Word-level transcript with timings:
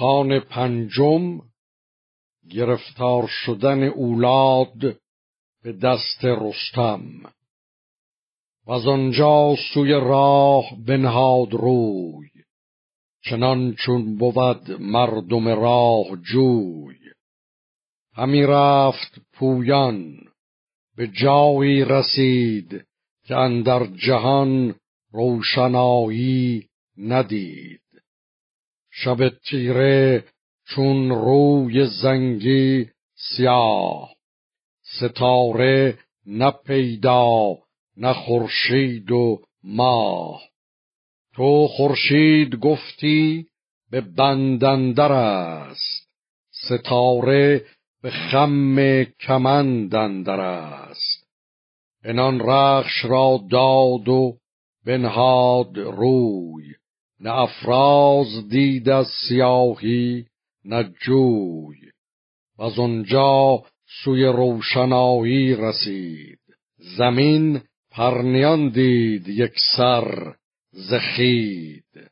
خان 0.00 0.40
پنجم 0.40 1.40
گرفتار 2.50 3.26
شدن 3.26 3.82
اولاد 3.82 4.96
به 5.62 5.72
دست 5.72 6.24
رستم. 6.24 7.02
و 8.66 8.72
از 8.72 8.86
آنجا 8.86 9.54
سوی 9.74 9.92
راه 9.92 10.64
بنهاد 10.86 11.52
روی 11.52 12.28
چنان 13.24 13.74
چون 13.74 14.16
بود 14.16 14.70
مردم 14.80 15.48
راه 15.48 16.16
جوی. 16.32 16.98
همی 18.14 18.42
رفت 18.42 19.20
پویان 19.32 20.18
به 20.96 21.08
جایی 21.08 21.84
رسید 21.84 22.84
که 23.26 23.36
اندر 23.36 23.86
جهان 23.86 24.74
روشنایی 25.12 26.68
ندید. 26.98 27.79
شب 28.90 29.28
تیره 29.28 30.24
چون 30.64 31.10
روی 31.10 31.86
زنگی 31.86 32.90
سیاه. 33.14 34.14
ستاره 34.82 35.98
نه 36.26 36.50
پیدا 36.50 37.58
نه 37.96 38.12
خورشید 38.12 39.10
و 39.10 39.42
ماه. 39.64 40.42
تو 41.34 41.66
خورشید 41.68 42.54
گفتی 42.54 43.46
به 43.90 44.00
بندندر 44.00 45.12
است. 45.12 46.10
ستاره 46.50 47.64
به 48.02 48.10
خم 48.10 49.04
کمندندر 49.04 50.40
است. 50.40 51.26
انان 52.04 52.40
رخش 52.40 53.04
را 53.04 53.40
داد 53.50 54.08
و 54.08 54.36
بنهاد 54.86 55.78
روی. 55.78 56.74
نه 57.20 57.30
افراز 57.30 58.48
دید 58.48 58.88
از 58.88 59.06
سیاهی 59.28 60.26
نه 60.64 60.92
جوی. 61.02 61.76
و 62.58 62.62
از 62.62 62.78
آنجا 62.78 63.62
سوی 64.04 64.24
روشنایی 64.24 65.56
رسید. 65.56 66.38
زمین 66.98 67.60
پرنیان 67.90 68.68
دید 68.68 69.28
یک 69.28 69.52
سر 69.76 70.34
زخید 70.72 72.10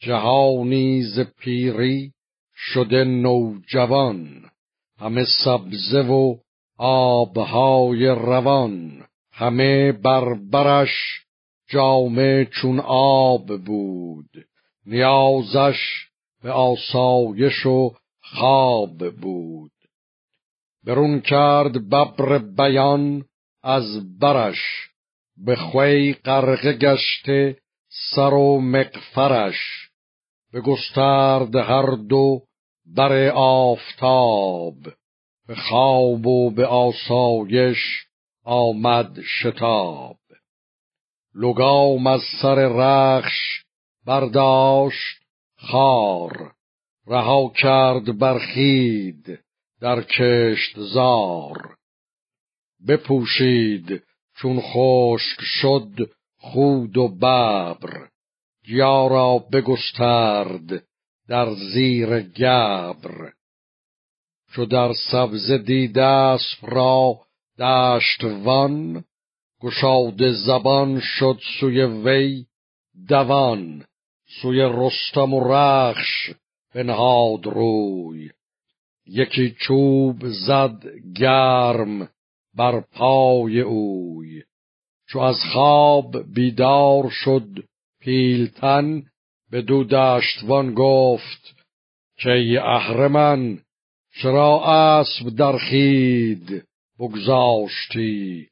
جهانی 0.00 1.02
ز 1.02 1.20
پیری 1.20 2.12
شده 2.54 3.04
نوجوان 3.04 4.50
همه 4.98 5.24
سبزه 5.44 6.02
و 6.02 6.36
آبهای 6.78 8.06
روان 8.06 9.06
همه 9.32 9.92
بربرش 9.92 11.20
جامه 11.70 12.44
چون 12.44 12.80
آب 12.80 13.64
بود. 13.64 14.30
نیازش 14.86 15.78
به 16.42 16.50
آسایش 16.50 17.66
و 17.66 17.94
خواب 18.22 19.10
بود. 19.10 19.72
برون 20.84 21.20
کرد 21.20 21.88
ببر 21.88 22.38
بیان 22.38 23.24
از 23.62 24.18
برش 24.18 24.90
به 25.36 25.56
خوی 25.56 26.12
غرقه 26.12 26.72
گشته 26.72 27.56
سر 28.14 28.34
و 28.34 28.60
مقفرش 28.60 29.90
به 30.52 30.60
گسترد 30.60 31.56
هر 31.56 31.96
دو 32.08 32.40
بر 32.96 33.28
آفتاب 33.34 34.76
به 35.46 35.54
خواب 35.54 36.26
و 36.26 36.50
به 36.50 36.66
آسایش 36.66 37.78
آمد 38.44 39.20
شتاب. 39.20 40.19
لگام 41.40 42.06
از 42.06 42.20
سر 42.42 42.54
رخش 42.54 43.64
برداشت 44.06 45.22
خار 45.58 46.52
رها 47.06 47.52
کرد 47.56 48.18
برخید 48.18 49.38
در 49.80 50.02
کشت 50.02 50.80
زار. 50.80 51.76
بپوشید 52.88 54.02
چون 54.36 54.60
خشک 54.60 55.40
شد 55.40 56.10
خود 56.38 56.96
و 56.96 57.08
ببر 57.08 58.08
گیا 58.66 59.06
را 59.06 59.38
بگسترد 59.38 60.84
در 61.28 61.54
زیر 61.54 62.20
گبر. 62.20 63.32
چو 64.52 64.66
در 64.66 64.92
سبز 65.10 65.50
دید 65.50 65.98
اسب 65.98 66.58
را 66.62 67.20
دشتوان 67.58 69.04
گشاده 69.60 70.32
زبان 70.32 71.00
شد 71.00 71.38
سوی 71.60 71.82
وی 71.84 72.44
دوان 73.08 73.84
سوی 74.42 74.60
رستم 74.60 75.34
و 75.34 75.52
رخش 75.52 76.30
بنهاد 76.74 77.46
روی. 77.46 78.30
یکی 79.06 79.56
چوب 79.60 80.28
زد 80.28 80.82
گرم 81.16 82.08
بر 82.54 82.80
پای 82.80 83.60
اوی. 83.60 84.42
چو 85.08 85.18
از 85.18 85.36
خواب 85.52 86.34
بیدار 86.34 87.10
شد 87.10 87.48
پیلتن 88.00 89.02
به 89.50 89.62
دو 89.62 89.84
دشتوان 89.84 90.74
گفت 90.74 91.54
که 92.18 92.60
اهرمن 92.64 93.58
چرا 94.22 94.64
اسب 94.64 95.36
در 95.36 95.58
خید 95.58 96.64
بگذاشتی؟ 96.98 98.49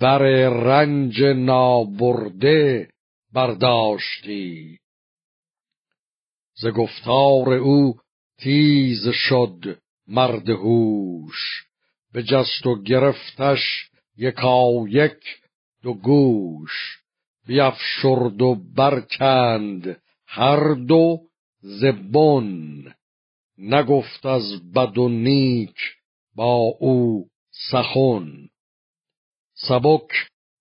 بر 0.00 0.22
رنج 0.48 1.22
نابرده 1.22 2.88
برداشتی. 3.32 4.78
ز 6.54 6.66
گفتار 6.66 7.52
او 7.52 7.96
تیز 8.38 9.08
شد 9.08 9.78
مرد 10.06 10.50
هوش 10.50 11.66
به 12.12 12.22
جست 12.22 12.66
و 12.66 12.82
گرفتش 12.82 13.90
یکا 14.16 14.84
یک 14.88 15.24
دو 15.82 15.94
گوش. 15.94 17.02
بیافشرد 17.46 18.42
و 18.42 18.54
برکند 18.54 20.02
هر 20.26 20.74
دو 20.74 21.20
زبون 21.60 22.84
نگفت 23.58 24.26
از 24.26 24.72
بد 24.72 24.98
و 24.98 25.08
نیک 25.08 25.76
با 26.34 26.56
او 26.80 27.28
سخن. 27.70 28.48
سبک 29.68 30.10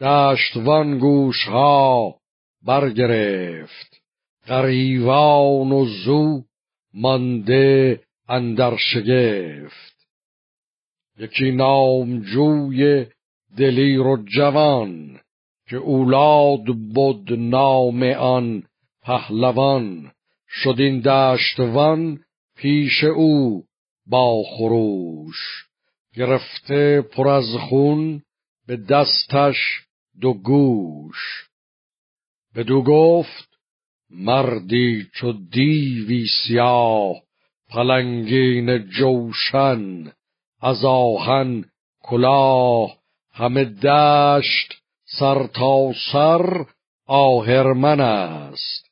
دشتوان 0.00 0.98
گوش 0.98 1.44
ها 1.44 2.14
برگرفت. 2.62 4.00
غریوان 4.46 5.72
و 5.72 5.84
زو 5.84 6.42
مانده 6.94 8.00
اندر 8.28 8.76
شگفت. 8.76 10.06
یکی 11.18 11.52
نامجوی 11.52 13.06
دلیر 13.56 14.00
و 14.00 14.24
جوان 14.36 15.20
که 15.68 15.76
اولاد 15.76 16.64
بود 16.94 17.32
نام 17.32 18.02
آن 18.02 18.62
پهلوان. 19.02 20.12
شد 20.48 20.76
این 20.78 21.00
دشتوان 21.00 22.20
پیش 22.56 23.04
او 23.04 23.64
با 24.06 24.42
خروش. 24.42 25.64
گرفته 26.16 27.00
پر 27.00 27.28
از 27.28 27.56
خون 27.68 28.22
به 28.66 28.76
دستش 28.76 29.56
دو 30.20 30.34
گوش. 30.34 31.48
بدو 32.54 32.82
گفت 32.82 33.48
مردی 34.10 35.06
چو 35.14 35.32
دیوی 35.32 36.26
سیاه 36.26 37.22
پلنگین 37.70 38.78
جوشن 38.78 40.12
از 40.60 40.84
آهن 40.84 41.64
کلاه 42.02 42.98
همه 43.32 43.64
دشت 43.64 44.74
سر 45.04 45.46
تا 45.46 45.92
سر 46.12 46.66
آهرمن 47.06 48.00
است. 48.00 48.90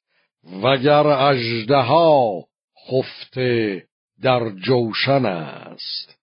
وگر 0.63 1.07
اژدها 1.07 2.45
خفته 2.89 3.87
در 4.23 4.51
جوشن 4.51 5.27
است. 5.27 6.22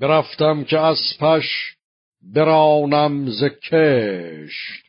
برفتم 0.00 0.64
که 0.64 0.78
اسپش 0.78 1.76
برانم 2.22 3.30
ز 3.30 3.44
کشت. 3.44 4.84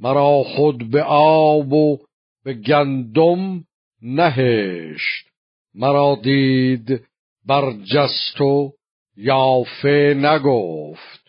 مرا 0.00 0.42
خود 0.42 0.90
به 0.90 1.02
آب 1.02 1.72
و 1.72 1.98
به 2.44 2.54
گندم 2.54 3.64
نهشت. 4.02 5.26
مرا 5.74 6.18
دید 6.22 7.06
بر 7.46 7.72
جست 7.72 8.40
و 8.40 8.72
یافه 9.16 10.14
نگفت. 10.16 11.28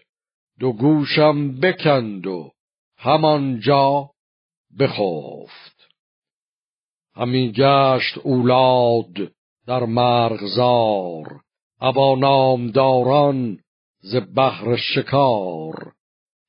دو 0.59 0.73
گوشم 0.73 1.59
بکند 1.59 2.27
و 2.27 2.51
همانجا 2.97 4.09
بخفت. 4.79 5.89
همی 7.15 7.51
گشت 7.51 8.17
اولاد 8.17 9.31
در 9.67 9.85
مرغزار. 9.85 11.41
ابا 11.81 12.15
نامداران 12.15 13.59
ز 14.01 14.15
بهر 14.15 14.75
شکار 14.75 15.91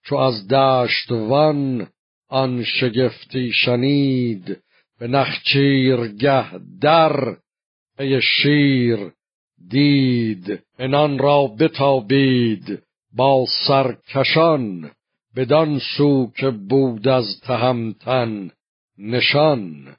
چو 0.04 0.16
از 0.16 0.48
دشت 0.48 1.10
ون 1.10 1.86
آن 2.28 2.64
شگفتی 2.64 3.52
شنید 3.52 4.62
به 4.98 5.08
نخچیرگه 5.08 6.46
در 6.80 7.36
پی 7.98 8.20
شیر 8.22 9.12
دید 9.68 10.62
انان 10.78 11.18
را 11.18 11.46
بتابید 11.46 12.82
با 13.16 13.46
سرکشان 13.66 14.90
بدان 15.36 15.80
سو 15.96 16.30
که 16.36 16.50
بود 16.50 17.08
از 17.08 17.40
تهمتن 17.42 18.50
نشان. 18.98 19.96